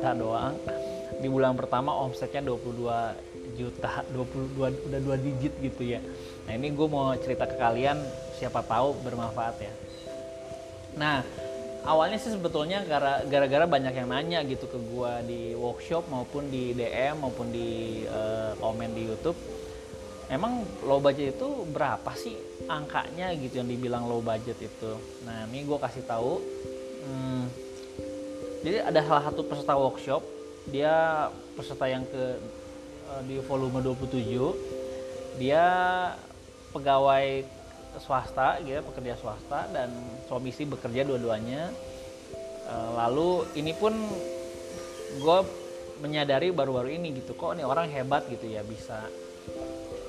juta 0.00 0.16
doang. 0.16 0.56
Di 1.20 1.28
bulan 1.28 1.52
pertama 1.52 1.92
omsetnya 1.92 2.40
22 2.40 3.60
juta 3.60 4.00
22 4.16 4.88
udah 4.88 5.00
dua 5.04 5.16
digit 5.20 5.52
gitu 5.60 5.92
ya. 5.92 6.00
Nah 6.48 6.56
ini 6.56 6.72
gue 6.72 6.88
mau 6.88 7.12
cerita 7.20 7.44
ke 7.44 7.60
kalian 7.60 8.00
siapa 8.40 8.64
tahu 8.64 8.96
bermanfaat 9.04 9.56
ya. 9.60 9.72
Nah 10.96 11.20
awalnya 11.84 12.16
sih 12.16 12.32
sebetulnya 12.32 12.80
gara-gara 13.28 13.68
banyak 13.68 13.92
yang 13.92 14.08
nanya 14.08 14.40
gitu 14.48 14.64
ke 14.64 14.80
gue 14.80 15.12
di 15.28 15.40
workshop 15.52 16.08
maupun 16.08 16.48
di 16.48 16.72
DM 16.72 17.20
maupun 17.20 17.52
di 17.52 18.00
uh, 18.08 18.56
komen 18.56 18.96
di 18.96 19.04
YouTube. 19.04 19.36
Emang 20.32 20.64
low 20.88 21.04
budget 21.04 21.36
itu 21.36 21.68
berapa 21.68 22.16
sih 22.16 22.64
angkanya 22.72 23.36
gitu 23.36 23.60
yang 23.60 23.68
dibilang 23.68 24.08
low 24.08 24.24
budget 24.24 24.56
itu? 24.56 24.96
Nah 25.28 25.44
ini 25.52 25.68
gue 25.68 25.76
kasih 25.76 26.08
tahu. 26.08 26.40
Hmm, 27.04 27.44
jadi 28.60 28.84
ada 28.84 29.00
salah 29.04 29.24
satu 29.32 29.40
peserta 29.48 29.74
workshop. 29.76 30.22
Dia 30.68 31.26
peserta 31.56 31.88
yang 31.88 32.04
ke 32.04 32.24
uh, 33.08 33.22
di 33.24 33.40
volume 33.40 33.80
27 33.80 35.40
dia 35.40 35.64
pegawai 36.76 37.48
swasta 37.96 38.60
gitu 38.60 38.84
pekerja 38.92 39.16
swasta 39.16 39.64
dan 39.72 39.88
suami 40.28 40.52
istri 40.52 40.68
bekerja 40.68 41.08
dua-duanya. 41.08 41.72
Uh, 42.68 42.90
lalu 43.00 43.48
ini 43.56 43.72
pun 43.72 43.96
gue 45.18 45.38
menyadari 46.04 46.52
baru-baru 46.52 46.96
ini 46.96 47.16
gitu 47.18 47.34
kok 47.34 47.56
ini 47.56 47.64
orang 47.66 47.90
hebat 47.90 48.24
gitu 48.30 48.46
ya 48.46 48.62
bisa 48.62 49.04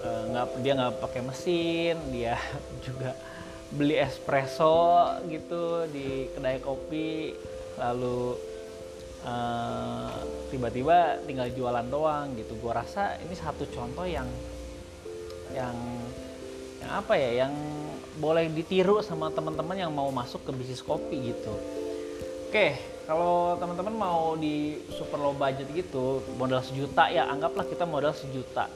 uh, 0.04 0.24
nggak 0.30 0.46
dia 0.62 0.74
nggak 0.78 0.94
pakai 1.02 1.22
mesin 1.26 1.96
dia 2.14 2.38
juga 2.86 3.18
beli 3.72 3.96
espresso 3.98 5.08
gitu 5.32 5.88
di 5.90 6.28
kedai 6.36 6.60
kopi 6.60 7.34
lalu 7.80 8.36
uh, 9.24 10.12
tiba-tiba 10.52 11.22
tinggal 11.24 11.48
jualan 11.54 11.88
doang 11.88 12.36
gitu. 12.36 12.58
Gue 12.60 12.74
rasa 12.74 13.16
ini 13.24 13.36
satu 13.38 13.68
contoh 13.72 14.04
yang 14.04 14.28
yang 15.52 15.76
yang 16.82 16.92
apa 16.98 17.14
ya 17.16 17.46
yang 17.46 17.54
boleh 18.18 18.52
ditiru 18.52 19.00
sama 19.00 19.32
teman-teman 19.32 19.78
yang 19.78 19.92
mau 19.94 20.12
masuk 20.12 20.44
ke 20.44 20.52
bisnis 20.52 20.84
kopi 20.84 21.32
gitu. 21.32 21.54
Oke 22.52 22.76
kalau 23.08 23.60
teman-teman 23.60 23.96
mau 23.96 24.36
di 24.40 24.80
super 24.96 25.20
low 25.20 25.36
budget 25.36 25.68
gitu 25.76 26.24
modal 26.40 26.64
sejuta 26.64 27.12
ya 27.12 27.28
anggaplah 27.28 27.68
kita 27.68 27.88
modal 27.88 28.12
sejuta. 28.12 28.68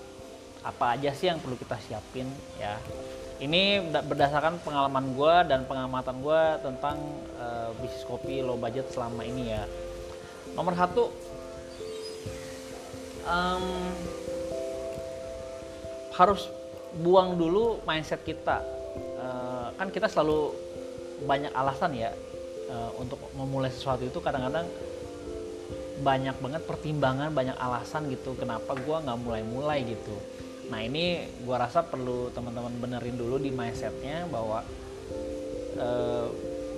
Apa 0.66 0.98
aja 0.98 1.14
sih 1.14 1.30
yang 1.30 1.38
perlu 1.38 1.60
kita 1.60 1.78
siapin 1.78 2.26
ya 2.58 2.80
ini 3.44 3.84
berdasarkan 3.92 4.64
pengalaman 4.64 5.12
gue 5.12 5.36
dan 5.52 5.68
pengamatan 5.68 6.24
gue 6.24 6.42
tentang 6.64 6.98
uh, 7.36 7.70
bisnis 7.84 8.08
kopi 8.08 8.40
low 8.40 8.56
budget 8.56 8.88
selama 8.92 9.28
ini 9.28 9.52
ya. 9.52 9.64
Nomor 10.56 10.72
satu. 10.76 11.12
Um, 13.26 13.92
harus 16.16 16.48
buang 17.04 17.36
dulu 17.36 17.84
mindset 17.84 18.24
kita. 18.24 18.64
Uh, 19.20 19.68
kan 19.76 19.92
kita 19.92 20.08
selalu 20.08 20.56
banyak 21.28 21.52
alasan 21.52 21.92
ya 21.92 22.16
uh, 22.72 22.92
untuk 22.96 23.20
memulai 23.36 23.72
sesuatu 23.72 24.08
itu 24.08 24.20
kadang-kadang 24.24 24.68
banyak 26.04 26.36
banget 26.44 26.62
pertimbangan 26.68 27.32
banyak 27.32 27.56
alasan 27.56 28.12
gitu 28.12 28.36
kenapa 28.36 28.76
gue 28.76 28.98
nggak 29.00 29.20
mulai-mulai 29.24 29.80
gitu 29.88 30.16
Nah 30.70 30.80
ini 30.82 31.22
gue 31.46 31.56
rasa 31.56 31.86
perlu 31.86 32.34
teman-teman 32.34 32.74
benerin 32.82 33.16
dulu 33.18 33.38
di 33.38 33.54
mindsetnya 33.54 34.26
bahwa 34.30 34.66
e, 35.78 35.88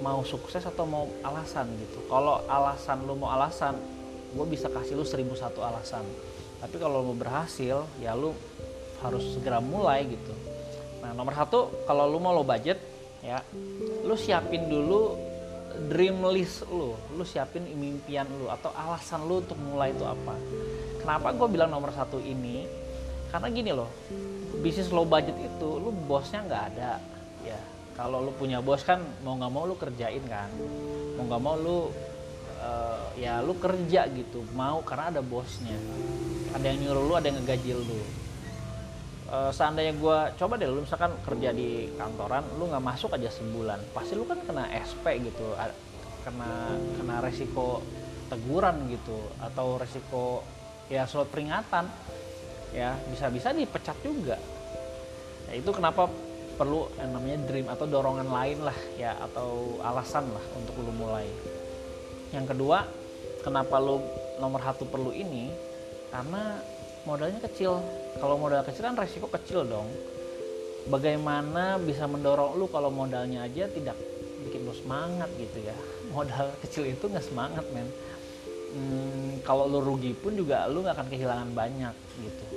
mau 0.03 0.21
sukses 0.27 0.63
atau 0.63 0.83
mau 0.83 1.07
alasan 1.23 1.71
gitu. 1.79 2.03
Kalau 2.11 2.43
alasan 2.47 3.07
lu 3.07 3.15
mau 3.15 3.31
alasan, 3.31 3.79
gue 4.35 4.45
bisa 4.47 4.67
kasih 4.67 4.99
lu 4.99 5.05
seribu 5.07 5.33
satu 5.33 5.63
alasan. 5.63 6.03
Tapi 6.57 6.75
kalau 6.81 7.05
mau 7.05 7.15
berhasil, 7.15 7.85
ya 8.01 8.11
lu 8.17 8.33
harus 9.01 9.23
segera 9.37 9.61
mulai 9.61 10.09
gitu. 10.09 10.33
Nah 11.01 11.13
nomor 11.13 11.33
satu, 11.37 11.85
kalau 11.85 12.09
lu 12.09 12.17
mau 12.17 12.33
lo 12.33 12.41
budget, 12.41 12.81
ya, 13.21 13.39
lu 14.03 14.17
siapin 14.17 14.65
dulu 14.65 15.15
dream 15.85 16.25
list 16.33 16.65
lu, 16.65 16.97
lu 17.13 17.21
siapin 17.21 17.61
impian 17.69 18.25
lu 18.41 18.49
atau 18.49 18.73
alasan 18.73 19.29
lu 19.29 19.45
untuk 19.45 19.57
mulai 19.61 19.93
itu 19.93 20.01
apa. 20.01 20.33
Kenapa 21.05 21.31
gue 21.37 21.47
bilang 21.47 21.69
nomor 21.69 21.93
satu 21.93 22.17
ini? 22.17 22.86
Karena 23.27 23.47
gini 23.51 23.71
loh 23.75 23.89
bisnis 24.61 24.89
low 24.89 25.05
budget 25.05 25.37
itu 25.37 25.69
lu 25.77 25.93
bosnya 25.93 26.41
nggak 26.45 26.63
ada. 26.73 26.91
Ya 27.45 27.59
kalau 27.93 28.21
lu 28.21 28.31
punya 28.33 28.61
bos 28.61 28.81
kan 28.85 29.01
mau 29.21 29.37
nggak 29.37 29.51
mau 29.53 29.63
lu 29.65 29.75
kerjain 29.77 30.23
kan. 30.25 30.49
Mau 31.17 31.23
nggak 31.25 31.41
mau 31.41 31.55
lu 31.57 31.79
uh, 32.61 33.07
ya 33.17 33.41
lu 33.41 33.57
kerja 33.57 34.09
gitu 34.11 34.43
mau 34.57 34.81
karena 34.81 35.13
ada 35.13 35.21
bosnya. 35.21 35.77
Ada 36.53 36.73
yang 36.73 36.79
nyuruh 36.89 37.03
lu 37.05 37.13
ada 37.17 37.27
yang 37.29 37.37
ngegaji 37.41 37.71
lu. 37.77 38.01
Uh, 39.27 39.51
seandainya 39.51 39.91
gue 39.91 40.17
coba 40.39 40.55
deh 40.55 40.71
lu 40.71 40.87
misalkan 40.87 41.11
kerja 41.19 41.51
di 41.51 41.91
kantoran 41.99 42.47
lu 42.57 42.71
nggak 42.71 42.83
masuk 42.83 43.13
aja 43.13 43.29
sebulan. 43.29 43.79
Pasti 43.93 44.13
lu 44.17 44.25
kan 44.25 44.39
kena 44.41 44.65
SP 44.73 45.21
gitu 45.21 45.53
kena 46.27 46.75
kena 46.99 47.23
resiko 47.23 47.79
teguran 48.27 48.91
gitu 48.91 49.15
atau 49.39 49.79
resiko 49.79 50.43
ya 50.91 51.07
surat 51.07 51.31
peringatan 51.31 51.87
ya 52.75 52.95
bisa-bisa 53.11 53.55
dipecat 53.55 53.95
juga. 54.03 54.35
Ya 55.47 55.53
itu 55.55 55.71
kenapa 55.71 56.11
perlu 56.57 56.89
yang 56.97 57.13
namanya 57.13 57.37
dream 57.45 57.67
atau 57.69 57.85
dorongan 57.85 58.27
lain 58.27 58.59
lah 58.65 58.77
ya 58.97 59.13
atau 59.29 59.79
alasan 59.85 60.25
lah 60.33 60.43
untuk 60.57 60.73
lu 60.81 60.91
mulai. 60.91 61.29
Yang 62.33 62.57
kedua 62.57 62.83
kenapa 63.45 63.77
lu 63.77 64.01
nomor 64.41 64.59
satu 64.65 64.89
perlu 64.89 65.13
ini? 65.13 65.53
Karena 66.11 66.57
modalnya 67.05 67.39
kecil. 67.45 67.77
Kalau 68.17 68.35
modal 68.41 68.65
kecil 68.65 68.89
kan 68.89 68.97
resiko 68.97 69.29
kecil 69.29 69.63
dong. 69.63 69.87
Bagaimana 70.89 71.77
bisa 71.77 72.09
mendorong 72.09 72.57
lu 72.57 72.65
kalau 72.71 72.89
modalnya 72.89 73.45
aja 73.45 73.69
tidak 73.69 73.95
bikin 74.47 74.65
lu 74.65 74.73
semangat 74.73 75.29
gitu 75.37 75.61
ya? 75.61 75.75
Modal 76.15 76.55
kecil 76.63 76.87
itu 76.87 77.05
nggak 77.11 77.27
semangat 77.27 77.67
men. 77.75 77.91
Hmm, 78.71 79.43
kalau 79.43 79.67
lu 79.67 79.83
rugi 79.83 80.15
pun 80.15 80.35
juga 80.35 80.67
lu 80.71 80.83
nggak 80.83 80.95
akan 80.95 81.07
kehilangan 81.11 81.49
banyak 81.55 81.95
gitu 82.19 82.56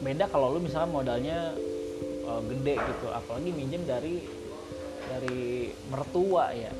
beda 0.00 0.26
kalau 0.32 0.56
lu 0.56 0.64
misalnya 0.64 0.90
modalnya 0.90 1.38
uh, 2.26 2.42
gede 2.42 2.74
gitu. 2.74 3.06
Apalagi 3.12 3.50
minjem 3.54 3.82
dari 3.86 4.24
dari 5.06 5.70
mertua 5.92 6.50
ya. 6.56 6.72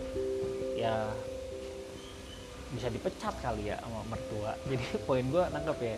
Ya 0.77 0.97
bisa 2.75 2.91
dipecat 2.91 3.34
kali 3.39 3.71
ya 3.71 3.78
sama 3.78 4.03
mertua. 4.11 4.59
Jadi 4.71 4.84
poin 5.06 5.25
gue 5.28 5.45
nangkep 5.47 5.78
ya 5.83 5.97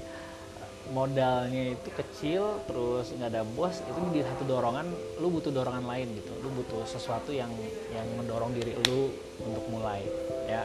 modalnya 0.88 1.76
itu 1.76 1.88
kecil 1.92 2.64
terus 2.64 3.12
nggak 3.12 3.28
ada 3.28 3.44
bos 3.44 3.76
itu 3.84 3.98
di 4.08 4.24
satu 4.24 4.48
dorongan 4.48 4.88
lu 5.20 5.28
butuh 5.28 5.52
dorongan 5.52 5.84
lain 5.84 6.08
gitu. 6.16 6.32
Lu 6.40 6.48
butuh 6.52 6.84
sesuatu 6.88 7.32
yang 7.32 7.52
yang 7.92 8.08
mendorong 8.16 8.56
diri 8.56 8.76
lu 8.88 9.12
untuk 9.44 9.64
mulai 9.68 10.04
ya. 10.48 10.64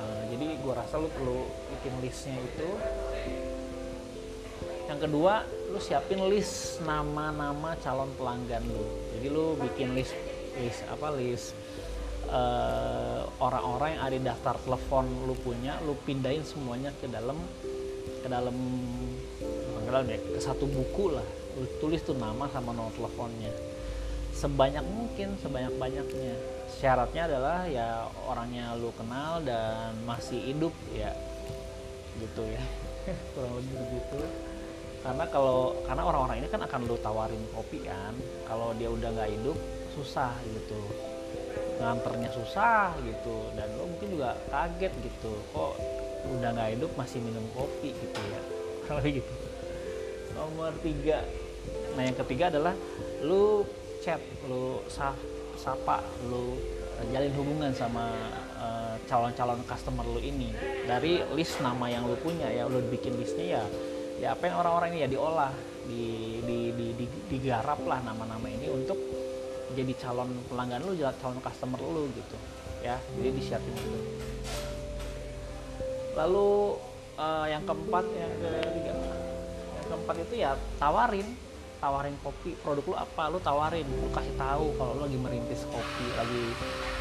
Uh, 0.00 0.22
jadi 0.32 0.56
gue 0.60 0.72
rasa 0.72 0.96
lu 0.96 1.08
perlu 1.12 1.44
bikin 1.76 1.92
listnya 2.00 2.36
itu 2.40 2.68
yang 4.90 4.98
kedua 4.98 5.46
lu 5.70 5.78
siapin 5.78 6.18
list 6.26 6.82
nama-nama 6.82 7.78
calon 7.78 8.10
pelanggan 8.18 8.66
lu. 8.66 8.82
Jadi 9.14 9.26
lu 9.30 9.54
bikin 9.54 9.94
list 9.94 10.18
list 10.58 10.82
apa 10.90 11.14
list 11.14 11.54
eh, 12.26 13.22
orang-orang 13.38 13.94
yang 13.94 14.02
ada 14.02 14.14
di 14.18 14.24
daftar 14.26 14.58
telepon 14.66 15.06
lu 15.30 15.38
punya 15.38 15.78
lu 15.86 15.94
pindahin 16.02 16.42
semuanya 16.42 16.90
ke 16.98 17.06
dalam 17.06 17.38
ke 18.18 18.26
dalam 18.26 18.56
ke 19.86 19.88
dalam 19.94 20.06
ya 20.10 20.18
ke 20.18 20.40
satu 20.42 20.66
buku 20.66 21.14
lah. 21.14 21.26
Lu 21.54 21.70
tulis 21.78 22.02
tuh 22.02 22.18
nama 22.18 22.50
sama 22.50 22.74
nomor 22.74 22.90
teleponnya. 22.98 23.54
Sebanyak 24.34 24.82
mungkin 24.82 25.38
sebanyak 25.38 25.70
banyaknya 25.78 26.34
syaratnya 26.82 27.30
adalah 27.30 27.62
ya 27.70 28.10
orangnya 28.26 28.74
lu 28.74 28.90
kenal 28.98 29.38
dan 29.46 29.94
masih 30.02 30.50
hidup 30.50 30.74
ya. 30.90 31.14
Gitu 32.18 32.42
ya. 32.42 32.62
Kurang 33.38 33.54
lebih 33.54 33.74
begitu 33.86 34.49
karena 35.00 35.24
kalau 35.32 35.72
karena 35.88 36.02
orang-orang 36.04 36.44
ini 36.44 36.48
kan 36.52 36.60
akan 36.60 36.80
lu 36.84 36.96
tawarin 37.00 37.40
kopi 37.56 37.80
kan. 37.80 38.12
Kalau 38.44 38.76
dia 38.76 38.92
udah 38.92 39.08
nggak 39.16 39.30
hidup 39.32 39.56
susah 39.96 40.36
gitu. 40.44 40.80
Nganternya 41.80 42.30
susah 42.36 42.92
gitu. 43.08 43.48
Dan 43.56 43.68
lo 43.80 43.88
mungkin 43.88 44.08
juga 44.20 44.36
kaget 44.52 44.92
gitu. 45.00 45.32
Kok 45.56 45.72
udah 46.36 46.50
nggak 46.52 46.70
hidup 46.76 46.90
masih 47.00 47.24
minum 47.24 47.44
kopi 47.56 47.96
gitu 47.96 48.20
ya. 48.28 48.40
Kalau 48.86 49.00
gitu. 49.08 49.34
Nomor 50.36 50.72
tiga. 50.84 51.24
Nah 51.96 52.02
yang 52.04 52.16
ketiga 52.20 52.52
adalah 52.52 52.76
lu 53.24 53.64
chat 54.04 54.20
lu 54.48 54.84
sapa 55.56 56.00
lu 56.28 56.56
jalin 57.08 57.32
hubungan 57.32 57.72
sama 57.72 58.12
eh, 58.60 58.94
calon-calon 59.08 59.64
uh, 59.64 59.64
customer 59.64 60.04
lu 60.04 60.20
ini. 60.20 60.52
Dari 60.84 61.24
list 61.32 61.56
nama 61.64 61.88
yang 61.88 62.04
lu 62.04 62.20
punya 62.20 62.52
ya 62.52 62.68
lu 62.68 62.84
bikin 62.92 63.16
listnya 63.16 63.60
ya 63.60 63.64
ya 64.20 64.36
apa 64.36 64.42
yang 64.46 64.56
orang-orang 64.60 64.88
ini 64.94 64.98
ya 65.00 65.08
diolah 65.08 65.52
di, 65.88 66.04
di, 66.44 66.58
di, 66.76 66.86
di, 66.94 67.06
digarap 67.32 67.80
lah 67.88 68.04
nama-nama 68.04 68.46
ini 68.46 68.68
untuk 68.68 69.00
jadi 69.72 69.92
calon 69.96 70.28
pelanggan 70.50 70.84
lu, 70.84 70.92
jadi 70.92 71.16
calon 71.18 71.40
customer 71.40 71.80
lu 71.80 72.04
gitu 72.12 72.36
ya. 72.84 73.00
Jadi 73.16 73.28
disiapin 73.32 73.72
itu 73.72 73.98
lalu 76.18 76.76
uh, 77.16 77.46
yang 77.46 77.62
keempat 77.64 78.04
yang 78.12 78.32
ketiga 78.42 78.92
yang 78.92 79.86
keempat 79.88 80.16
itu 80.26 80.34
ya 80.42 80.50
tawarin 80.82 81.28
tawarin 81.80 82.12
kopi 82.20 82.52
produk 82.60 82.84
lu 82.84 82.96
apa 82.98 83.22
lu 83.32 83.38
tawarin 83.40 83.86
lu 83.88 84.08
kasih 84.12 84.34
tahu 84.36 84.74
kalau 84.76 85.00
lu 85.00 85.08
lagi 85.08 85.16
merintis 85.16 85.64
kopi 85.70 86.06
lagi 86.18 86.44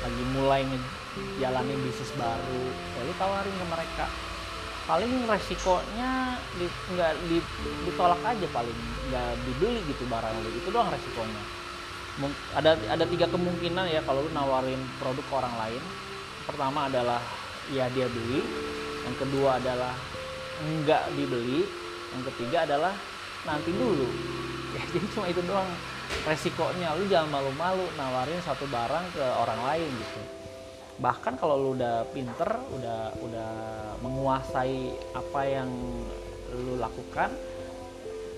lagi 0.05 0.23
mulai 0.31 0.61
ngejalanin 0.63 1.79
bisnis 1.83 2.11
baru 2.15 2.63
ya 2.95 3.01
lu 3.03 3.13
tawarin 3.19 3.51
ke 3.51 3.65
mereka 3.67 4.05
paling 4.89 5.29
resikonya 5.29 6.33
di, 6.57 6.65
nggak 6.65 7.13
di, 7.29 7.37
ditolak 7.85 8.17
aja 8.25 8.47
paling 8.49 8.79
nggak 9.13 9.29
dibeli 9.45 9.85
gitu 9.85 10.09
barang 10.09 10.33
lu. 10.41 10.49
Itu 10.57 10.73
doang 10.73 10.89
resikonya. 10.89 11.43
Ada 12.57 12.73
ada 12.89 13.05
tiga 13.05 13.29
kemungkinan 13.29 13.85
ya 13.85 14.01
kalau 14.01 14.25
lu 14.25 14.33
nawarin 14.33 14.81
produk 14.97 15.21
ke 15.21 15.33
orang 15.37 15.55
lain. 15.61 15.83
Pertama 16.49 16.89
adalah 16.89 17.21
ya 17.69 17.85
dia 17.93 18.09
beli. 18.09 18.41
Yang 19.05 19.15
kedua 19.21 19.61
adalah 19.61 19.93
enggak 20.65 21.05
dibeli. 21.13 21.69
Yang 22.17 22.33
ketiga 22.33 22.65
adalah 22.65 22.93
nanti 23.45 23.69
dulu. 23.69 24.09
Ya 24.69 24.85
jadi 24.85 25.01
cuma 25.17 25.25
itu 25.25 25.41
doang 25.49 25.65
resikonya. 26.29 26.93
Lu 26.93 27.09
jangan 27.09 27.41
malu-malu 27.41 27.89
nawarin 27.97 28.37
satu 28.45 28.69
barang 28.69 29.17
ke 29.17 29.25
orang 29.41 29.57
lain 29.65 29.89
gitu 29.97 30.38
bahkan 30.99 31.39
kalau 31.39 31.55
lu 31.55 31.69
udah 31.79 32.03
pinter 32.11 32.59
udah 32.75 33.15
udah 33.23 33.51
menguasai 34.03 34.91
apa 35.15 35.41
yang 35.47 35.71
lu 36.51 36.75
lakukan 36.75 37.31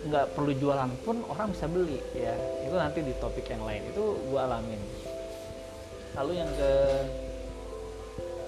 nggak 0.02 0.34
perlu 0.34 0.52
jualan 0.58 0.90
pun 1.06 1.22
orang 1.30 1.54
bisa 1.54 1.69
beli 1.69 2.02
ya. 2.18 2.34
Itu 2.66 2.74
nanti 2.74 3.06
di 3.06 3.13
topik 3.22 3.46
yang 3.50 3.62
lain. 3.66 3.86
Itu 3.94 4.18
gua 4.30 4.50
alamin. 4.50 4.81
Lalu 6.18 6.31
yang 6.42 6.50
ke 6.58 6.74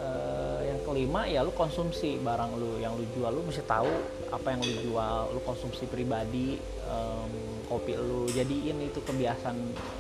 uh, 0.02 0.60
yang 0.66 0.80
kelima 0.82 1.30
ya 1.30 1.46
lu 1.46 1.54
konsumsi 1.54 2.18
barang 2.18 2.58
lu 2.58 2.82
yang 2.82 2.98
lu 2.98 3.06
jual. 3.14 3.30
Lu 3.30 3.46
mesti 3.46 3.62
tahu 3.70 3.90
apa 4.34 4.48
yang 4.50 4.62
lu 4.66 4.74
jual. 4.82 5.18
Lu 5.30 5.40
konsumsi 5.46 5.86
pribadi 5.86 6.58
um, 6.90 7.30
kopi 7.70 7.94
lu. 8.02 8.26
Jadiin 8.34 8.90
itu 8.90 9.00
kebiasaan 9.06 9.58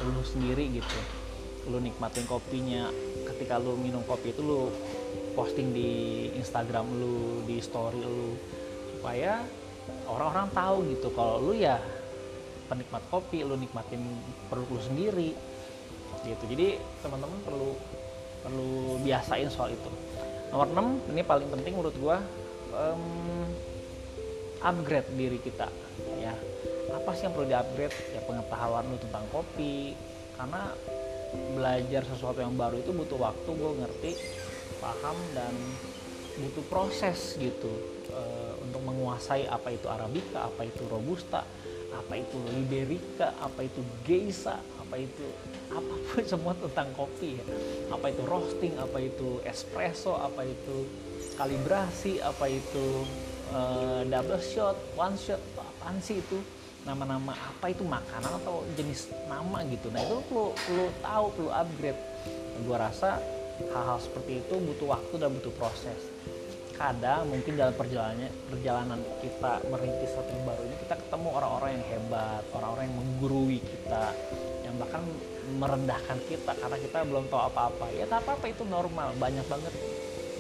lu 0.09 0.21
sendiri 0.25 0.74
gitu. 0.74 1.00
Lu 1.69 1.77
nikmatin 1.77 2.25
kopinya 2.25 2.89
ketika 3.35 3.57
lu 3.57 3.75
minum 3.75 4.06
kopi 4.06 4.31
itu 4.31 4.41
lu 4.45 4.69
posting 5.33 5.74
di 5.74 5.89
Instagram 6.38 6.85
lu 6.94 7.41
di 7.50 7.57
story 7.59 8.01
lu 8.01 8.38
supaya 8.97 9.41
orang-orang 10.07 10.47
tahu 10.53 10.77
gitu. 10.95 11.07
Kalau 11.12 11.41
lu 11.41 11.53
ya 11.57 11.81
penikmat 12.71 13.03
kopi 13.12 13.44
lu 13.44 13.59
nikmatin 13.59 14.00
produk 14.47 14.80
lu 14.80 14.81
sendiri 14.81 15.31
gitu. 16.24 16.44
Jadi 16.47 16.80
teman-teman 17.03 17.39
perlu 17.44 17.75
perlu 18.44 19.01
biasain 19.03 19.50
soal 19.51 19.74
itu. 19.75 19.91
Nomor 20.53 20.69
6 20.69 21.12
ini 21.12 21.21
paling 21.25 21.50
penting 21.50 21.74
menurut 21.74 21.95
gua 21.97 22.21
um, 22.71 23.44
upgrade 24.62 25.09
diri 25.18 25.39
kita 25.41 25.68
ya. 26.21 26.33
Apa 26.94 27.12
sih 27.18 27.25
yang 27.25 27.33
perlu 27.33 27.47
di 27.50 27.57
upgrade 27.57 27.95
ya 28.13 28.21
pengetahuan 28.24 28.85
lu 28.88 28.97
tentang 29.01 29.25
kopi. 29.33 29.97
Karena 30.33 30.74
belajar 31.53 32.03
sesuatu 32.07 32.39
yang 32.41 32.56
baru 32.57 32.81
itu 32.81 32.91
butuh 32.94 33.19
waktu 33.19 33.50
gue 33.50 33.71
ngerti 33.83 34.12
paham 34.81 35.18
dan 35.38 35.53
butuh 36.33 36.65
proses 36.68 37.38
gitu 37.38 37.69
e, 38.09 38.21
untuk 38.62 38.81
menguasai 38.81 39.45
apa 39.45 39.69
itu 39.69 39.85
arabica 39.85 40.50
apa 40.50 40.65
itu 40.65 40.81
robusta 40.89 41.45
apa 41.94 42.13
itu 42.18 42.38
liberica 42.57 43.38
apa 43.38 43.69
itu 43.69 43.85
geisha 44.01 44.57
apa 44.81 44.95
itu 44.97 45.25
apa 45.69 45.94
pun 46.09 46.24
semua 46.33 46.53
tentang 46.57 46.89
kopi 46.97 47.38
ya. 47.38 47.45
Apa 47.94 48.09
itu 48.09 48.21
roasting 48.25 48.74
apa 48.77 48.97
itu 49.01 49.41
espresso 49.45 50.18
apa 50.18 50.45
itu 50.45 50.89
kalibrasi 51.38 52.21
apa 52.21 52.45
itu 52.50 53.06
uh, 53.53 54.01
double 54.06 54.41
shot 54.41 54.77
one 54.94 55.18
shot 55.18 55.41
apaan 55.57 55.97
sih 55.97 56.21
itu 56.21 56.38
nama-nama 56.83 57.31
apa 57.31 57.71
itu 57.71 57.83
makanan 57.88 58.31
atau 58.44 58.68
jenis 58.75 59.12
nama 59.31 59.63
gitu. 59.71 59.88
Nah 59.91 60.03
itu 60.03 60.19
perlu 60.27 60.51
perlu 60.51 60.88
tahu 61.00 61.25
perlu 61.35 61.50
upgrade. 61.51 62.01
Gue 62.63 62.77
rasa 62.77 63.18
hal-hal 63.71 64.00
seperti 64.03 64.44
itu 64.44 64.56
butuh 64.59 64.88
waktu 64.91 65.15
dan 65.15 65.30
butuh 65.31 65.53
proses. 65.56 66.00
Kadang 66.74 67.30
mungkin 67.30 67.53
dalam 67.56 67.75
perjalanannya 67.77 68.30
perjalanan 68.50 69.00
kita 69.21 69.62
merintis 69.69 70.09
sesuatu 70.09 70.31
yang 70.33 70.44
baru 70.44 70.62
ini 70.65 70.75
kita 70.81 70.95
ketemu 70.97 71.27
orang-orang 71.38 71.69
yang 71.77 71.85
hebat 71.85 72.44
orang-orang 72.50 72.83
yang 72.89 72.97
menggurui 72.97 73.59
kita 73.62 74.06
yang 74.65 74.75
bahkan 74.81 75.03
merendahkan 75.53 76.18
kita 76.25 76.51
karena 76.57 76.77
kita 76.81 76.97
belum 77.06 77.25
tahu 77.30 77.41
apa-apa. 77.47 77.85
Ya 77.94 78.09
tak 78.09 78.25
apa-apa 78.27 78.45
itu 78.51 78.63
normal. 78.68 79.15
Banyak 79.15 79.45
banget 79.47 79.74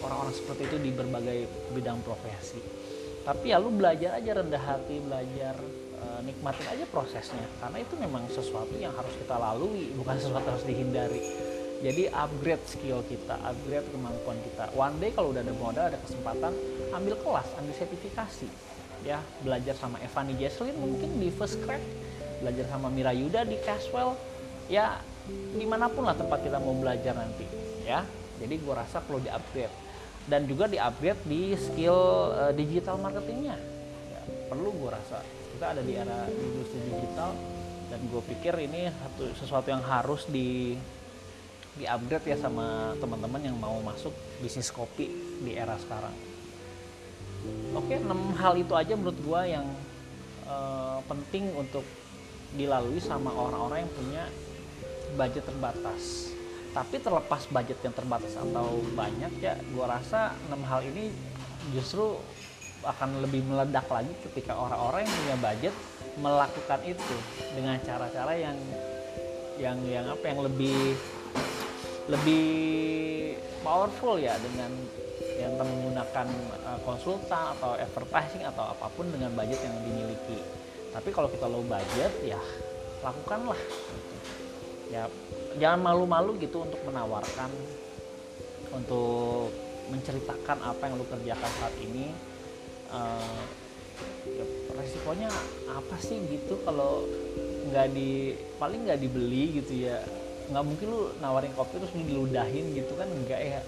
orang-orang 0.03 0.35
seperti 0.35 0.61
itu 0.67 0.77
di 0.81 0.91
berbagai 0.91 1.39
bidang 1.71 2.03
profesi. 2.03 2.59
Tapi 3.23 3.55
ya 3.55 3.61
lu 3.61 3.71
belajar 3.71 4.19
aja 4.19 4.31
rendah 4.35 4.59
hati 4.59 4.99
belajar 4.99 5.55
nikmatin 6.23 6.67
aja 6.69 6.85
prosesnya. 6.89 7.45
Karena 7.59 7.77
itu 7.83 7.93
memang 7.99 8.25
sesuatu 8.31 8.73
yang 8.79 8.95
harus 8.95 9.13
kita 9.19 9.35
lalui 9.35 9.91
bukan 9.97 10.15
sesuatu 10.17 10.47
harus 10.47 10.65
dihindari. 10.65 11.21
Jadi 11.83 12.07
upgrade 12.15 12.63
skill 12.63 13.03
kita 13.11 13.35
upgrade 13.43 13.83
kemampuan 13.91 14.39
kita. 14.47 14.71
One 14.71 14.95
day 15.03 15.11
kalau 15.11 15.35
udah 15.35 15.43
ada 15.43 15.51
modal 15.59 15.85
ada 15.91 15.99
kesempatan 15.99 16.55
ambil 16.95 17.19
kelas 17.19 17.47
ambil 17.59 17.75
sertifikasi. 17.75 18.47
Ya 19.03 19.19
belajar 19.43 19.75
sama 19.75 19.99
Evani 19.99 20.39
Jesslyn 20.39 20.79
mungkin 20.79 21.19
di 21.19 21.27
First 21.27 21.59
Crack 21.67 21.83
belajar 22.39 22.65
sama 22.71 22.87
Mira 22.87 23.11
Yuda 23.11 23.43
di 23.43 23.59
Caswell. 23.67 24.15
Ya 24.71 25.03
di 25.29 25.67
mana 25.67 25.91
pun 25.91 26.07
lah 26.07 26.15
tempat 26.15 26.39
kita 26.39 26.55
mau 26.63 26.71
belajar 26.71 27.19
nanti. 27.19 27.43
Ya 27.83 28.07
jadi 28.39 28.55
gue 28.59 28.73
rasa 28.73 29.03
perlu 29.03 29.19
di 29.19 29.27
upgrade 29.27 29.83
dan 30.31 30.47
juga 30.47 30.71
di 30.71 30.79
upgrade 30.79 31.19
di 31.27 31.51
skill 31.59 32.31
uh, 32.31 32.51
digital 32.55 32.95
marketingnya. 32.95 33.59
Ya, 34.07 34.21
perlu 34.47 34.71
gue 34.71 34.87
rasa 34.87 35.19
kita 35.53 35.65
ada 35.77 35.81
di 35.85 35.93
era 35.93 36.25
industri 36.29 36.79
digital 36.81 37.31
dan 37.93 37.99
gue 38.09 38.21
pikir 38.33 38.53
ini 38.65 38.89
satu 38.89 39.23
sesuatu 39.37 39.67
yang 39.69 39.85
harus 39.85 40.25
di 40.25 40.73
di 41.73 41.89
upgrade 41.89 42.29
ya 42.29 42.37
sama 42.37 42.93
teman-teman 43.01 43.41
yang 43.41 43.57
mau 43.57 43.81
masuk 43.81 44.13
bisnis 44.41 44.69
kopi 44.69 45.09
di 45.41 45.57
era 45.57 45.73
sekarang. 45.81 46.13
Oke, 47.73 47.97
enam 47.97 48.31
hal 48.37 48.53
itu 48.55 48.71
aja 48.77 48.93
menurut 48.93 49.17
gua 49.25 49.43
yang 49.43 49.65
uh, 50.45 51.01
penting 51.09 51.49
untuk 51.57 51.83
dilalui 52.53 53.01
sama 53.01 53.33
orang-orang 53.33 53.83
yang 53.83 53.93
punya 53.97 54.23
budget 55.17 55.43
terbatas. 55.49 56.29
Tapi 56.73 57.01
terlepas 57.01 57.49
budget 57.49 57.77
yang 57.81 57.93
terbatas 57.93 58.33
atau 58.37 58.79
banyak 58.93 59.33
ya, 59.41 59.57
gua 59.73 59.97
rasa 59.97 60.37
enam 60.47 60.61
hal 60.69 60.85
ini 60.85 61.09
justru 61.73 62.21
akan 62.83 63.23
lebih 63.23 63.41
meledak 63.47 63.87
lagi 63.87 64.13
ketika 64.29 64.53
orang-orang 64.55 65.07
yang 65.07 65.15
punya 65.15 65.37
budget 65.39 65.75
melakukan 66.19 66.79
itu 66.85 67.15
dengan 67.55 67.75
cara-cara 67.81 68.33
yang 68.37 68.57
yang 69.57 69.77
yang 69.85 70.05
apa 70.09 70.25
yang 70.27 70.39
lebih 70.43 70.97
lebih 72.11 72.45
powerful 73.63 74.19
ya 74.19 74.35
dengan 74.43 74.71
yang 75.39 75.55
menggunakan 75.57 76.27
uh, 76.67 76.79
konsultan 76.83 77.57
atau 77.57 77.73
advertising 77.79 78.43
atau 78.45 78.75
apa 78.75 78.85
pun 78.93 79.07
dengan 79.09 79.33
budget 79.33 79.59
yang 79.63 79.75
dimiliki. 79.81 80.37
Tapi 80.93 81.09
kalau 81.09 81.31
kita 81.31 81.49
low 81.49 81.65
budget 81.65 82.11
ya 82.21 82.39
lakukanlah. 83.01 83.57
Ya 84.93 85.09
jangan 85.57 85.79
malu-malu 85.81 86.37
gitu 86.37 86.61
untuk 86.61 86.81
menawarkan 86.85 87.49
untuk 88.73 89.53
menceritakan 89.89 90.57
apa 90.63 90.81
yang 90.85 90.95
lu 90.97 91.05
kerjakan 91.07 91.51
saat 91.61 91.75
ini. 91.81 92.13
Uh, 92.93 93.41
ya, 94.29 94.45
resikonya 94.77 95.29
apa 95.65 95.97
sih 95.97 96.21
gitu 96.29 96.61
kalau 96.61 97.09
nggak 97.73 97.89
di 97.97 98.37
paling 98.61 98.85
nggak 98.85 99.01
dibeli 99.01 99.57
gitu 99.57 99.89
ya? 99.89 100.05
Nggak 100.53 100.63
mungkin 100.63 100.87
lu 100.93 101.01
nawarin 101.17 101.53
kopi 101.57 101.81
terus 101.81 101.93
lu 101.97 102.05
diludahin 102.05 102.69
gitu 102.77 102.93
kan? 102.93 103.09
Enggak 103.09 103.41
ya. 103.41 103.61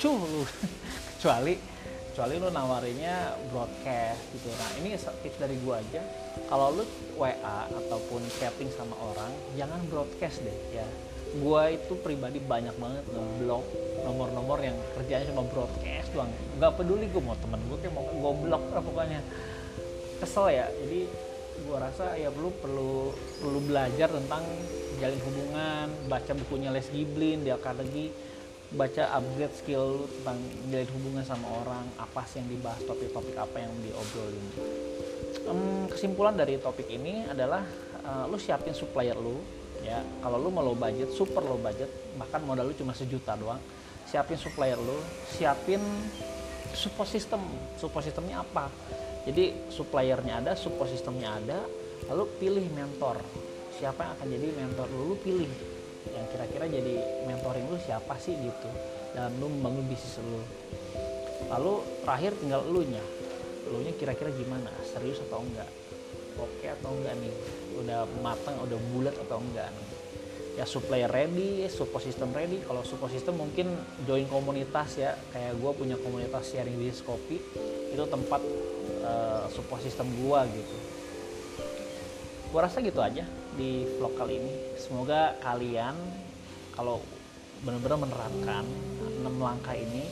Cuh 0.00 0.16
lu. 0.16 0.42
Kecuali 1.18 1.60
kecuali 2.08 2.34
lu 2.40 2.50
nawarinnya 2.50 3.36
broadcast 3.54 4.22
gitu. 4.34 4.50
Nah 4.50 4.70
ini 4.82 4.98
tips 4.98 5.38
dari 5.38 5.54
gua 5.62 5.78
aja. 5.78 6.02
Kalau 6.50 6.74
lu 6.74 6.84
WA 7.14 7.68
ataupun 7.70 8.24
chatting 8.42 8.72
sama 8.74 8.96
orang 8.98 9.30
jangan 9.54 9.78
broadcast 9.86 10.42
deh 10.42 10.58
ya 10.72 10.86
gua 11.44 11.68
itu 11.68 11.92
pribadi 12.00 12.40
banyak 12.40 12.72
banget 12.80 13.04
ngeblok 13.12 13.64
nomor-nomor 14.04 14.58
yang 14.64 14.76
kerjanya 14.96 15.28
cuma 15.28 15.44
broadcast 15.44 16.08
doang. 16.16 16.32
Nggak 16.56 16.72
peduli 16.80 17.06
gua 17.12 17.22
mau 17.32 17.36
temen 17.36 17.60
gua 17.68 17.78
kayak 17.80 17.94
mau 17.94 18.04
gua 18.16 18.32
blok 18.32 18.64
lah 18.72 18.82
pokoknya. 18.82 19.20
Kesel 20.18 20.46
ya. 20.50 20.66
Jadi 20.72 21.00
gua 21.68 21.76
rasa 21.84 22.16
ya 22.16 22.32
perlu 22.32 22.50
perlu 22.62 22.92
perlu 23.44 23.60
belajar 23.66 24.08
tentang 24.08 24.42
jalin 24.98 25.20
hubungan 25.22 25.86
baca 26.10 26.32
bukunya 26.34 26.70
Les 26.74 26.88
Giblin 26.90 27.46
di 27.46 27.50
Carnegie 27.60 28.10
baca 28.68 29.16
upgrade 29.16 29.56
skill 29.56 30.04
tentang 30.20 30.36
jalin 30.68 30.90
hubungan 30.92 31.24
sama 31.24 31.48
orang 31.64 31.88
apa 31.96 32.20
sih 32.28 32.44
yang 32.44 32.52
dibahas 32.52 32.82
topik-topik 32.84 33.32
apa 33.32 33.64
yang 33.64 33.72
diobrolin. 33.80 34.46
Kesimpulan 35.88 36.36
dari 36.36 36.60
topik 36.60 36.84
ini 36.92 37.24
adalah 37.24 37.64
uh, 38.04 38.28
lu 38.28 38.36
siapin 38.36 38.76
supplier 38.76 39.16
lu 39.16 39.40
ya 39.84 40.02
kalau 40.24 40.40
lu 40.42 40.50
mau 40.50 40.62
low 40.62 40.76
budget 40.76 41.10
super 41.14 41.42
low 41.42 41.60
budget 41.60 41.88
bahkan 42.18 42.42
modal 42.42 42.68
lu 42.68 42.74
cuma 42.74 42.94
sejuta 42.94 43.38
doang 43.38 43.60
siapin 44.08 44.40
supplier 44.40 44.80
lu 44.80 44.98
siapin 45.36 45.80
support 46.74 47.08
system. 47.08 47.40
Support 47.78 48.04
systemnya 48.04 48.42
apa? 48.44 48.68
Jadi 49.24 49.68
suppliernya 49.68 50.40
ada 50.40 50.52
support 50.56 50.88
systemnya 50.88 51.36
ada 51.36 51.64
lalu 52.08 52.24
pilih 52.40 52.66
mentor. 52.72 53.20
Siapa 53.78 54.00
yang 54.02 54.12
akan 54.18 54.28
jadi 54.32 54.48
mentor 54.56 54.86
lu, 54.90 55.14
lu 55.14 55.16
pilih. 55.20 55.50
Yang 56.08 56.26
kira-kira 56.34 56.64
jadi 56.66 56.94
mentoring 57.28 57.68
lu 57.68 57.76
siapa 57.82 58.16
sih 58.18 58.34
gitu. 58.38 58.68
Dalam 59.12 59.36
lu 59.38 59.46
membangun 59.52 59.84
bisnis 59.86 60.16
lu. 60.20 60.40
Lalu 61.48 61.74
terakhir 62.04 62.32
tinggal 62.40 62.64
lu 62.66 62.82
nya 62.84 63.04
lu 63.68 63.84
nya 63.84 63.92
kira-kira 64.00 64.32
gimana? 64.32 64.72
Serius 64.80 65.20
atau 65.28 65.44
enggak 65.44 65.68
oke 66.38 66.66
atau 66.66 66.90
enggak 66.94 67.14
nih 67.18 67.34
udah 67.78 68.00
matang 68.22 68.56
udah 68.62 68.78
bulat 68.94 69.14
atau 69.18 69.42
enggak 69.42 69.68
nih 69.74 69.88
ya 70.58 70.66
supply 70.66 71.06
ready, 71.06 71.70
support 71.70 72.02
system 72.02 72.34
ready. 72.34 72.58
Kalau 72.66 72.82
support 72.82 73.14
system 73.14 73.38
mungkin 73.38 73.70
join 74.02 74.26
komunitas 74.26 74.98
ya, 74.98 75.14
kayak 75.30 75.54
gue 75.54 75.70
punya 75.70 75.94
komunitas 76.02 76.50
sharing 76.50 76.74
bisnis 76.74 76.98
kopi, 77.06 77.38
itu 77.94 78.04
tempat 78.10 78.42
uh, 79.06 79.46
support 79.54 79.78
system 79.86 80.10
gue 80.18 80.40
gitu. 80.58 80.76
Gue 82.50 82.58
rasa 82.58 82.82
gitu 82.82 82.98
aja 82.98 83.22
di 83.54 83.86
vlog 83.86 84.18
kali 84.18 84.42
ini. 84.42 84.52
Semoga 84.74 85.38
kalian 85.38 85.94
kalau 86.74 86.98
benar-benar 87.62 88.02
menerapkan 88.02 88.66
enam 89.22 89.38
langkah 89.38 89.78
ini, 89.78 90.10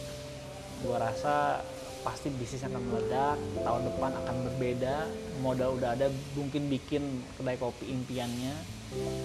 gue 0.86 0.94
rasa 0.94 1.58
pasti 2.06 2.30
bisnis 2.38 2.62
akan 2.62 2.78
meledak 2.86 3.34
tahun 3.66 3.82
depan 3.90 4.10
akan 4.14 4.36
berbeda 4.46 5.10
modal 5.42 5.74
udah 5.74 5.98
ada 5.98 6.06
mungkin 6.38 6.70
bikin 6.70 7.02
kedai 7.34 7.58
kopi 7.58 7.90
impiannya. 7.90 8.54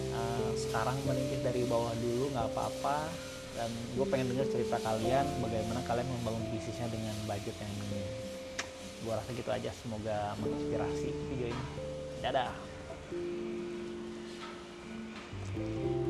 Uh, 0.10 0.50
sekarang 0.58 0.98
meninggi 1.06 1.38
dari 1.46 1.62
bawah 1.70 1.94
dulu 2.02 2.34
nggak 2.34 2.50
apa-apa. 2.50 3.06
Dan 3.52 3.70
gue 3.94 4.06
pengen 4.08 4.32
dengar 4.34 4.48
cerita 4.50 4.80
kalian 4.82 5.28
bagaimana 5.44 5.84
kalian 5.86 6.08
membangun 6.08 6.42
bisnisnya 6.50 6.88
dengan 6.90 7.14
budget 7.28 7.54
yang 7.60 7.74
minim 7.84 8.32
gue 9.02 9.14
rasa 9.14 9.34
gitu 9.34 9.50
aja 9.50 9.70
semoga 9.82 10.38
menginspirasi 10.38 11.10
video 11.34 11.48
ini. 11.50 11.66
Dadah. 12.22 12.54
thank 15.52 15.68
you 15.68 16.01